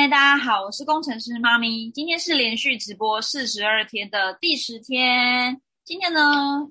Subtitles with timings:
[0.00, 1.90] 嗨，大家好，我是工程师妈咪。
[1.90, 5.60] 今天是连续直播四十二天的第十天。
[5.84, 6.20] 今天呢，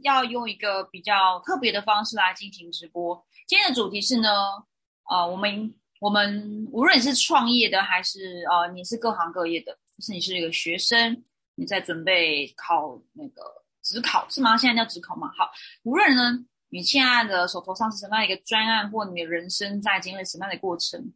[0.01, 3.21] 要用一个比较特别的方式来进行直播。
[3.45, 4.29] 今天的主题是呢，
[5.09, 11.21] 呃，我们我们无论你是创业的，还是呃你是各行各业的，就是你是一个学生，
[11.55, 13.41] 你在准备考那个
[13.84, 14.55] 职考是吗？
[14.55, 15.30] 现在叫职考吗？
[15.38, 15.52] 好，
[15.84, 16.32] 无论呢
[16.70, 21.12] 你现在的手头上是什么样一个专案，或你的人生在经历什么样的过程。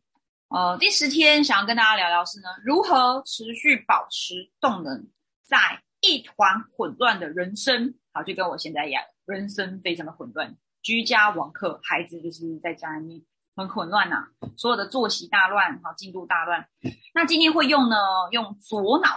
[0.53, 5.07] 呃，第十天想要跟大家聊聊是呢，如何持续保持动能，
[5.45, 5.57] 在
[6.01, 13.21] 一团混乱的人生，好，就跟我现在一样，人生非常的混乱，居家网课，孩子就是在家里面
[13.55, 16.67] 很混乱呐，所有的作息大乱，好，进度大乱。
[17.13, 17.95] 那今天会用呢，
[18.31, 19.07] 用左脑，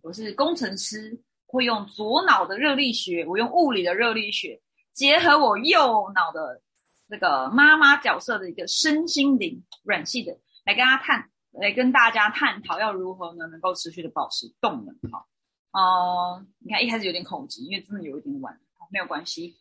[0.00, 4.58] 我是工程师，会用左脑的热力学，我用物理的热力学，
[4.94, 6.62] 结合我右脑的
[7.06, 10.34] 这个妈妈角色的一个身心灵软系的。
[10.70, 14.94] 来跟大家探，来跟大家探讨要如何呢，能够持续的保持动能。
[15.10, 15.26] 哈，
[15.72, 18.56] 哦，你看一开始有点恐惧，因为真的有一点晚，
[18.92, 19.56] 没有关系。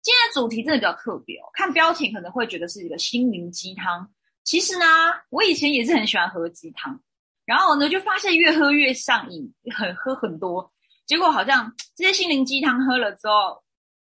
[0.00, 4.10] 今天的主题真的比较特别哦，看标题可能会觉得是一个心灵鸡汤。
[4.42, 4.86] 其实呢，
[5.28, 6.98] 我以前也是很喜欢喝鸡汤，
[7.44, 10.72] 然后呢就发现越喝越上瘾，很喝很多，
[11.04, 13.62] 结果好像这些心灵鸡汤喝了之后，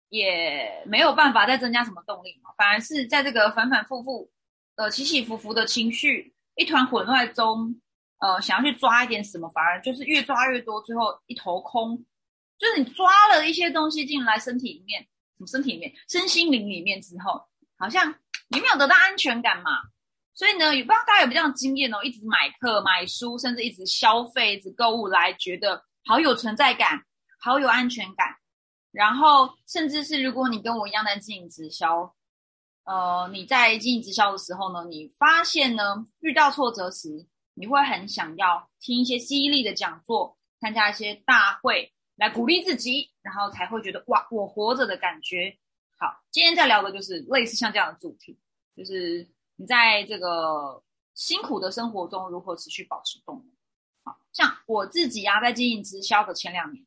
[0.08, 4.32] 也没有办法再增加什么动力嘛，反而是在这个反反复复。
[4.76, 7.74] 呃，起起伏伏的情绪，一团混乱中，
[8.20, 11.98] 呃，想要去抓一点什么，反而就是越抓越多，最后一头空。
[12.58, 15.02] 就是你抓了一些东西进来身体里面，
[15.38, 17.42] 什么身体里面，身心灵里面之后，
[17.78, 18.14] 好像
[18.50, 19.72] 你没有得到安全感嘛。
[20.34, 27.02] 所以呢，也不知道大家有没有这样经验哦，一直买课、买书，甚至一直消费、一直购物来，觉得好有存在感，
[27.40, 28.28] 好有安全感。
[28.92, 32.14] 然后，甚至是如果你跟我一样在经营直销。
[32.86, 45.58] 呃，你在经营直销的时候呢，你发现呢，遇到挫折时，你会很想要听一些激励的讲座，参加一些大会来鼓励自己，然后才会觉得哇，我活着的感觉。
[45.98, 48.38] 好，今天在聊的就是类似像这样的主题，
[48.78, 50.84] 就是你在这个
[51.16, 53.52] 辛苦的生活中如何持续保持动力。
[54.04, 56.86] 好像我自己呀，在经营直销的前两年，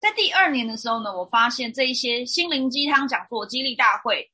[0.00, 4.28] 在第二年的时候呢，我发现这一些心灵鸡汤讲座、激励大会。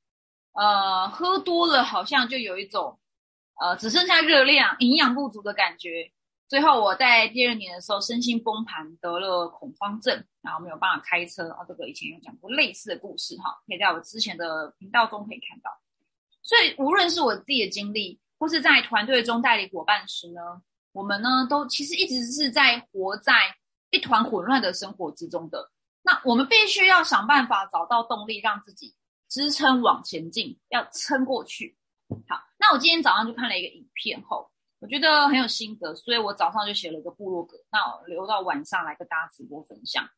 [0.55, 2.99] 呃，喝多了好像就有一种，
[3.61, 6.11] 呃，只剩下热量、营养不足的感觉。
[6.47, 11.51] 最后我在第二年的时候身心崩盘，得了恐慌症，然后没有办法开车。
[11.51, 15.71] 啊，这个以前有讲过类似的故事哈，可以在我之前的频道中可以看到。
[16.43, 20.41] 所以无论是我自己的经历，或是在团队中带领伙伴时呢，
[20.93, 23.33] 我们呢都其实一直是在活在
[23.91, 25.71] 一团混乱的生活之中的。
[26.03, 28.95] 那我们必须要想办法找到动力，让自己。
[29.29, 31.77] 支撑往前进，要撑过去。
[32.29, 34.49] 好，那我今天早上就看了一个影片后，
[34.79, 40.09] 我觉得很有心得，所以我早上就写了一个部落格，那我留到晚上来跟大家直播分享。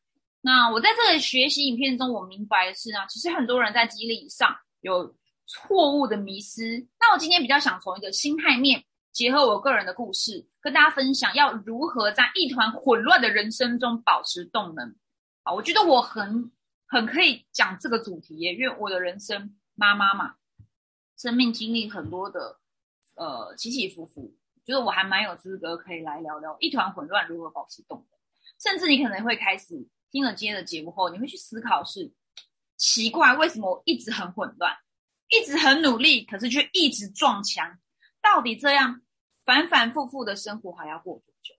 [0.41, 5.15] 那我在这个学习影片中，我明白的是呢，其实很多人在激励上有
[5.45, 6.85] 错误的迷失。
[6.99, 14.95] 那我今天比较想从一个心态面，结合我个人的故事，跟大家分享要如何在一团混乱的人生中保持动能。
[15.43, 16.51] 好，我觉得我很。
[16.87, 20.35] 很可以讲这个主题耶，因为我的人生妈妈嘛，
[21.17, 22.59] 生命经历很多的
[23.15, 24.33] 呃起起伏伏，
[24.65, 28.17] 觉得我还蛮有资格可以来聊聊一团混乱如何保持动的。
[28.59, 32.11] 甚至你可能会开始听了今天的节目后，你会去思考是
[32.77, 34.75] 奇怪为什么我一直很混乱，
[35.29, 37.77] 一直很努力，可是却一直撞墙，
[38.21, 39.01] 到底这样
[39.43, 41.53] 反反复复的生活还要过多久？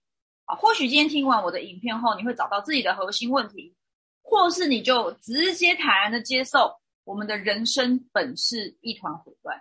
[0.47, 3.77] 啊，或许今天听完我的影片后，你会找到自己的核心问题。
[4.29, 9.59] 或是你就直接坦然的接受，我们的人生本是一团混乱。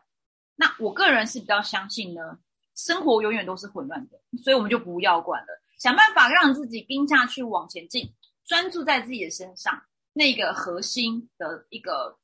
[0.57, 2.37] 那我个人是比较相信呢，
[2.75, 5.47] 生活永远都是混乱的，所以我们就不要管了，
[5.79, 8.13] 想办法让自己盯下去往前进，
[8.45, 12.17] 专注在自己的身上那个核心的一个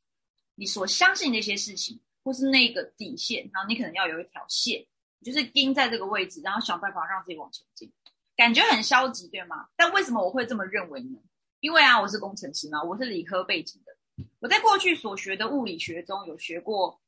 [0.55, 4.85] 你所相信的一些事情，或是那个底线，然后你可能要有一条线，
[5.23, 7.89] 就是盯在这个位置，然后想办法让自己往前进。
[8.35, 9.69] 感觉很消极，对吗？
[9.77, 11.19] 但为什么我会这么认为呢？
[11.63, 14.25] 因为啊，我是工程师嘛，我是理科背景的。
[14.41, 16.99] 我在过去所学的物理学中有学过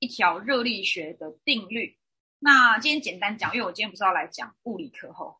[0.00, 1.98] 一条热力学的定律。
[2.38, 5.34] 那今天简单讲，因为我今天不是要来讲物理课后，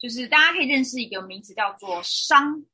[0.00, 2.64] 就是大家可以认识一个名词叫做熵，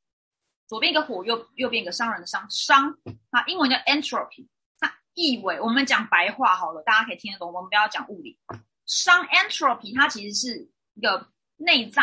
[0.67, 2.97] 左边一个火，右右边一个商人的商，熵
[3.29, 4.49] 啊，英文叫 entropy。
[4.81, 7.53] 那意为我们讲白话好了，大家可以听得懂。
[7.53, 8.39] 我们不要讲物理，
[8.87, 12.03] 熵 entropy 它其实是一个内在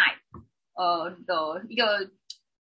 [0.76, 2.12] 呃的一个。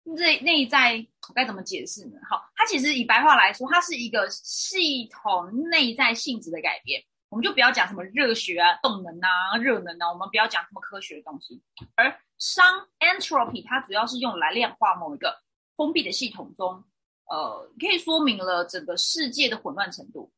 [0.03, 2.19] 内内在该怎么解释呢？
[2.30, 7.03] 好，它其实以白话来说，它是一个系统内在性质的改变。
[7.30, 11.63] 我们就不要讲什么热学啊、动能啊、热能啊，我们不要讲什么科学的东西。
[11.95, 12.62] 而熵
[13.00, 15.39] （entropy） 它主要是用来量化某一个
[15.77, 16.83] 封闭的系统中，
[17.30, 20.30] 呃，可以说明了整个世界的混乱程度。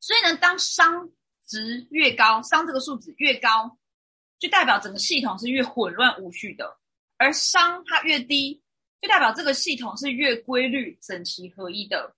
[0.00, 1.12] 所以呢，当熵
[1.46, 3.78] 值越高，熵这个数值越高，
[4.40, 6.66] 就代表整个系统是越混乱无序的；
[7.24, 8.62] 而熵它越低，
[9.00, 12.14] 就代表这个系统是越规律、整齐合一的。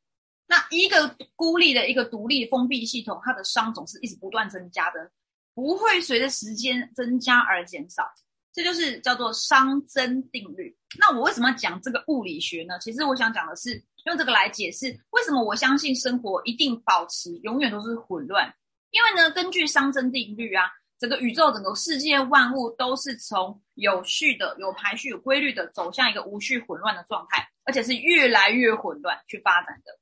[0.49, 5.11] 那一个孤立的一个独立封闭系统，它的熵总是一直不断增加的，
[5.55, 8.05] 不会随着时间增加而减少。
[8.53, 10.77] 这就是叫做熵增定律。
[10.99, 12.79] 那我为什么要讲这个物理学呢？
[12.81, 18.53] 其实我想讲的是用这个来解释为什么我相信生活一定保持永远都是混乱。
[18.93, 20.65] 因为呢，根据熵增定律啊，
[20.99, 29.99] 整个宇宙、整个世界万物都是从有序的、有排序、有规律的走向一个无序混乱的状态，而且是越来越混乱去发展的。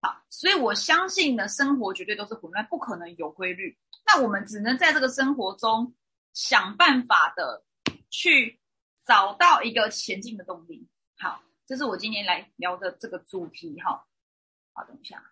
[0.00, 3.76] 好，所以我相信呢，生活绝对都是混乱，不可能有规律。
[4.06, 5.94] 那我们只能在这个生活中
[6.32, 7.64] 想办法的。
[8.10, 8.58] 去
[9.06, 10.88] 找到一个前进的动力。
[11.18, 14.02] 好，这是我今天来聊的这个主题哈。
[14.72, 15.22] 好，等一下，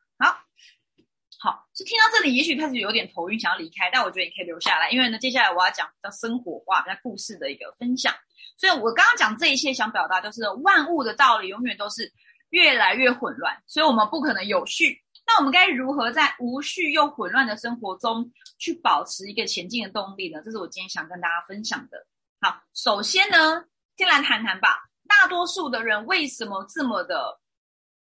[1.38, 8.14] 好，好，是听到这里，也许开始有点头晕，想要离开，但我觉得你可以留下来，因为呢，接下来我要讲比较生活化、比较故事的一个分享。
[8.56, 12.10] 所以我刚刚讲这一切，想表达就是万物的道理永远都是
[12.50, 14.98] 越来越混乱，所以我们不可能有序。
[15.26, 20.40] 那我们该如何在无序又混乱的生活中去保持一个前进的动力呢？
[20.42, 22.06] 这是我今天想跟大家分享的。
[22.40, 23.64] 好，首先呢，
[23.96, 24.78] 先来谈谈吧。
[25.08, 27.40] 大多数的人为什么这么的，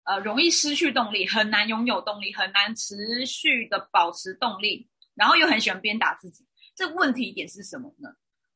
[0.05, 6.45] 呃，容易失去动力，很难拥有动力，很难持续的保持动力，然后又很喜欢鞭打自己？
[6.75, 8.09] 这问题点是什么呢？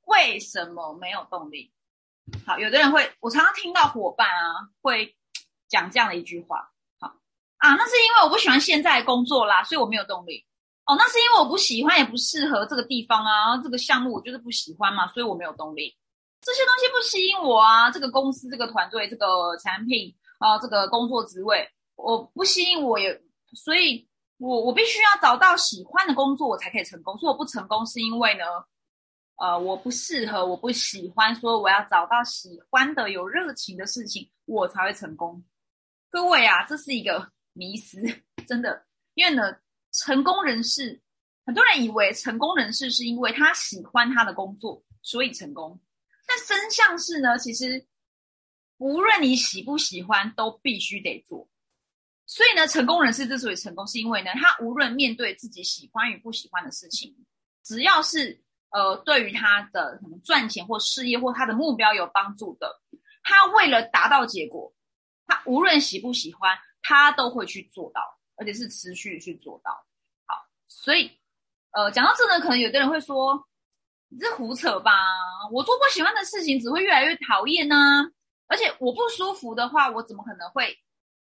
[0.06, 1.72] 为什么没有动力？
[2.46, 5.16] 好，有的人会，我常常听到伙伴啊会
[5.68, 6.70] 讲这样的一句话，
[7.00, 7.08] 好
[7.58, 10.46] 啊，那是因为我不喜欢现在工作啦，所以我没有动力。
[10.86, 15.96] 哦，那是因为我不喜欢，也不适合这个地方啊，这个项目我就是不喜欢嘛，所以我没有动力。
[16.42, 23.22] 这些东西不吸引我啊，这个公司、这个团队、这个产品啊，这个工作职位，我不吸引我，也
[23.54, 24.10] 所以，
[24.40, 27.16] 我我必须要找到喜欢的工作，我才可以成功。
[27.18, 28.44] 所以我不成功是因为呢，
[29.38, 35.44] 呃，我不适合，我不喜欢，所以我要找到喜欢的、有热情的事情，我才会成功。
[36.10, 38.02] 各位啊，这是一个迷思，
[38.48, 38.84] 真的，
[39.14, 39.56] 因为呢。
[39.92, 41.02] 成功人士，
[41.48, 45.82] 很多人以为成功人士是因为他喜欢他的工作，所以成功。
[46.28, 47.84] 但真相是呢，其实
[48.80, 51.48] 无论你喜不喜欢，都必须得做。
[52.26, 57.16] 所以呢，成功人士之所以成功，是因为呢，他无论面对自己喜欢与不喜欢的事情，
[57.64, 62.82] 只要是呃，对于他的什么赚钱或事业或他的目标有帮助的，
[63.22, 64.74] 他为了达到结果，
[65.28, 68.02] 他无论喜不喜欢，他都会去做到。
[68.42, 69.86] 而且是持续去做到
[70.26, 70.34] 好，
[70.66, 71.12] 所以，
[71.72, 73.46] 呃，讲到这呢，可能有的人会说，
[74.08, 74.94] 你这胡扯吧？
[75.52, 77.76] 我做不喜欢的事情，只会越来越讨厌呢。
[78.50, 80.78] 而且我不舒服的话，我怎么可能会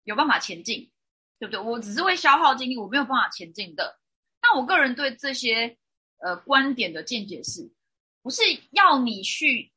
[0.05, 0.91] 有办法前进？
[1.39, 1.59] 对不对？
[1.59, 3.99] 我只是会消耗精力，我没有办法前进的。
[4.43, 5.79] 那我个人对这些
[6.19, 7.73] 呃观点的见解是，
[8.23, 8.43] 不是
[8.73, 9.73] 要你去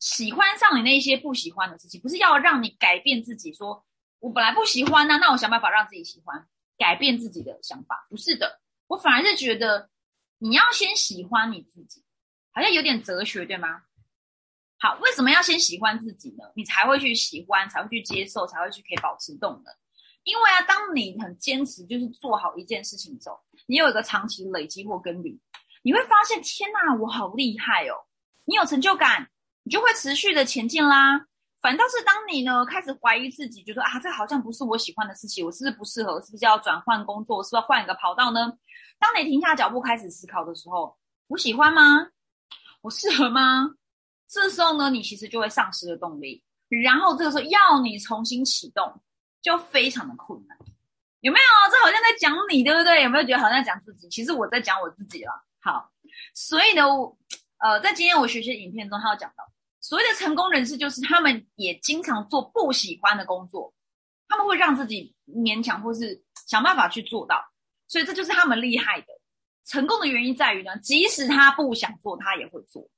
[0.00, 3.84] 喜欢上你那些不喜欢的事情，不是要让你改变自己，说
[4.18, 6.48] 我本来不喜欢呢，那我想办法让自己喜欢。
[6.78, 9.88] 改变自己的想法不是的，我反而是觉得
[10.36, 12.04] 你要先喜欢你自己，
[12.52, 13.84] 好像有点哲学，对吗？
[14.78, 16.44] 好，为什么要先喜欢自己呢？
[16.54, 19.74] 你才会去喜欢，才会去接受，才会去可以保持动能。
[20.24, 25.40] 因为啊，当你很坚持，就是做好一件事情之后，你有一个长期累积或耕耘，
[25.82, 27.94] 你会发现，天哪，我好厉害哦！
[28.44, 29.30] 你有成就感，
[29.62, 31.26] 你就会持续的前进啦。
[31.62, 36.20] 反倒是当你呢开始怀疑自己，就说啊，这好像不是我喜欢的事情，我是不是不适合？
[36.20, 37.42] 是不是要转换工作？
[37.42, 38.52] 是不是要换一个跑道呢？
[38.98, 40.96] 当你停下脚步开始思考的时候，
[41.28, 42.08] 我喜欢吗？
[42.82, 43.70] 我适合吗？
[44.28, 49.00] 这时候呢，你其实就会丧失了动力，然后这个时候要你重新启动，
[49.40, 50.56] 就非常的困难。
[51.20, 51.70] 有没有？
[51.70, 53.02] 这好像在讲你，对不对？
[53.02, 54.08] 有没有觉得好像在讲自己？
[54.08, 55.32] 其实我在讲我自己了。
[55.60, 55.90] 好，
[56.34, 56.84] 所以呢，
[57.58, 59.44] 呃，在今天我学习的影片中，他有讲到。
[59.80, 63.72] 所谓的成功人士，就是他们也经常做不喜欢的工作，
[64.28, 67.44] 他们会让自己勉强或是想办法去做到，
[67.86, 69.06] 所以这就是他们厉害的。
[69.64, 72.88] 成功的原因在于呢，即使他不想做，他也会做。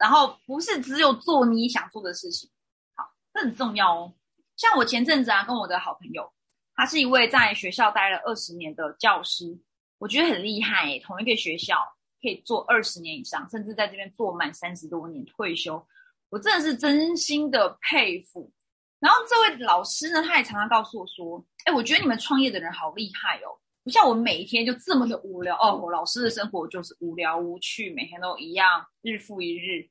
[0.00, 2.50] 然后不是只有做你想做的事情，
[2.96, 4.12] 好，这很重要哦。
[4.56, 6.32] 像我前阵子啊，跟我的好朋友，
[6.74, 9.56] 他是一位在学校待了二十年的教师，
[9.98, 11.76] 我觉得很厉害，同一个学校。
[12.22, 15.82] 可以做二十年以上，甚至在这边做满三十多年退休，
[16.28, 18.52] 我真的是真心的佩服。
[18.98, 23.56] 然后这位老师呢，他也常常告诉我说：“哎，我觉得你们创业的人好厉害哦，
[23.90, 25.76] 像我每一天就这么的无聊哦。
[25.76, 29.88] 我老师的生活就是无聊无趣，每天都一样，日复一日。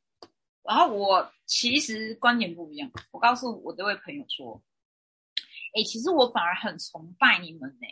[0.63, 4.61] 然后我其实观点不一样，我告诉我这位朋友说
[5.73, 7.87] ：“哎，其实我反而很崇拜你们呢，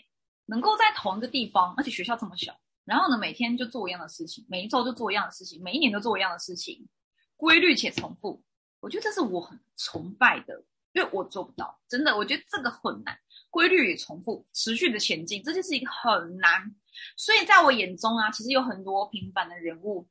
[0.46, 6.88] 能够在同一个地方，而且学校这么小，然后呢每天就做一样的事情，每一周就做一样的事情，每一年都做一样的事情，
[7.36, 8.44] 规律且重复。
[8.80, 10.64] 我觉得这是我很崇拜的，
[10.98, 13.16] 因为我做不到，真的，我觉得这个很难。”
[13.51, 16.75] 规律与重复，持续的前进，这就是一个很难。
[17.16, 20.08] 所以在我眼中啊，其实有很多平凡的人物，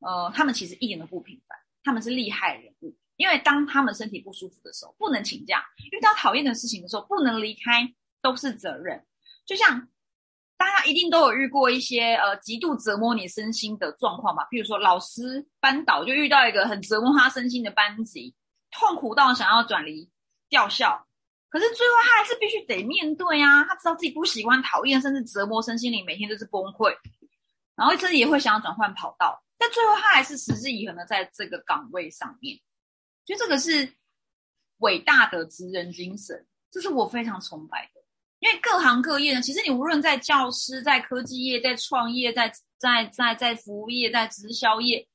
[0.00, 2.96] 呃，他们其实一点都不平凡，他们是厉害人物。
[3.16, 5.58] 因为当他们身体不舒服的时候，不能请假；
[5.92, 7.92] 遇到讨厌的事情的时候，不能离开，
[8.22, 9.04] 都是责任。
[9.44, 9.88] 就像
[10.56, 18.34] 大家一定都有遇过一些呃极度折磨你身心的状况吧，比如说老师班导就遇到一个很折磨他身心的班级，
[18.70, 20.10] 痛苦到想要转离
[20.48, 21.06] 调校。
[21.50, 23.64] 可是最后他还是必须得面对啊！
[23.64, 26.94] 他知道自己不喜欢、讨厌，甚至折磨身心灵，每天都是崩溃，
[27.74, 29.42] 然后甚至也会想要转换跑道。
[29.56, 32.58] 但最后他还是持之以恒的在这个岗位上面，
[33.24, 33.94] 就这个是
[34.78, 38.00] 伟大的职人精神，这是我非常崇拜的。
[38.40, 45.08] 因为各行各业呢，其实你无论在教师、在科技业、在创业、在在在在服务业、在直销业，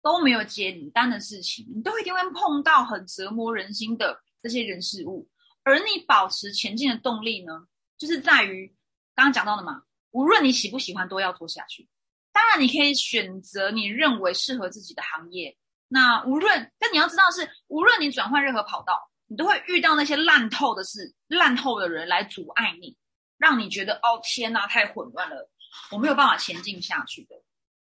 [0.00, 5.28] 都没有简单的事情，你都一定会碰到很折磨人心的这些人事物。
[5.64, 7.66] 而你保持前进的动力呢，
[7.98, 8.72] 就是在于
[9.14, 11.88] 刚刚讲到的嘛，无论你喜不喜欢，都要做下去。
[12.32, 15.56] 当然，你可以选择你认为适合自己的行业。
[15.88, 22.96] 那无论，但你要知道是，无论你转换任何跑道，你都会遇到那些烂透的事、烂透的人来阻碍你，
[23.38, 25.50] 让你觉得哦天哪，太混乱了，
[25.90, 27.34] 我没有办法前进下去的。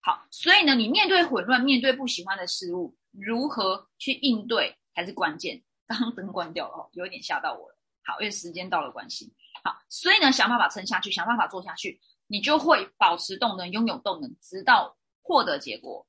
[0.02, 5.64] 好，所以呢，你面对混乱，面对不喜欢的事物，如何去应对才是关键。
[5.98, 7.78] 刚灯关掉了哦，有一点吓到我了。
[8.04, 9.32] 好，因为时间到了关系。
[9.64, 16.06] 好，所以呢，想办法撑下去，想办法做下去，你就会保持动能，拥有动能，直到获得结果。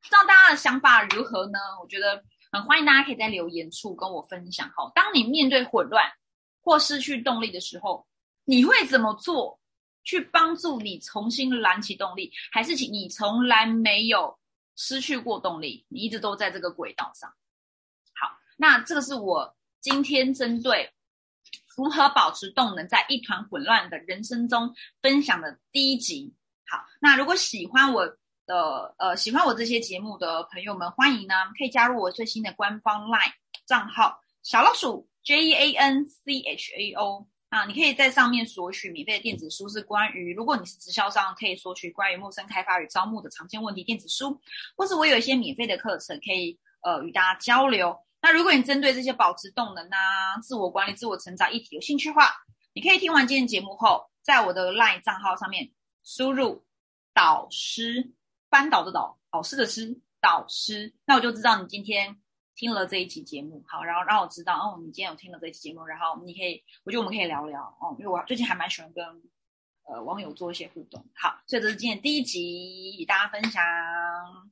[0.00, 1.58] 不知道大家的想法如何呢？
[1.80, 4.68] 我觉得很欢迎大家可以在留言处跟我分享。
[4.76, 6.04] 好，当你面对混乱
[6.60, 8.06] 或失去动力的时候，
[8.44, 9.58] 你会怎么做
[10.02, 12.32] 去帮助你重新燃起动力？
[12.50, 14.36] 还是你从来没有
[14.74, 17.32] 失去过动力，你一直都在这个轨道上？
[18.56, 20.90] 那这个是我今天针对
[21.76, 26.34] 如何保持动能，在一团混乱的人生中分享的第一集。
[26.66, 28.06] 好，那如果喜欢我
[28.46, 33.32] 的呃喜欢我这些节目的朋友们，欢迎呢可以加入我最新的官方 LINE
[33.66, 44.40] 账号小老鼠 J E A N C H A O 啊，你可以在上面索取免费的电子书，是关于如果你是直销商，可以索取关于陌生开发与招募的常见问题电子书，
[44.76, 47.96] 或是我有一些免费的课程，可以呃与大家交流。
[48.22, 52.32] 那如果你针对这些保持动能啊、自我管理、自我成长议题有兴趣的话，
[52.72, 55.70] 你可以听完今天节目后，在我的 LINE 账号上面
[56.02, 56.66] 输入
[57.14, 58.12] “导师”，
[58.50, 62.16] 班导的导，老师的师，导师，那我就知道你今天
[62.54, 63.64] 听了这一期节目。
[63.68, 69.04] 好，然后让我知道，哦，你今天有听了这一期节目，然后你可以，我觉得我们可以聊聊哦，因为我最近还蛮喜欢跟
[69.84, 71.06] 呃网友做一些互动。
[71.14, 73.62] 好，所以这是今天第一集与大家分享。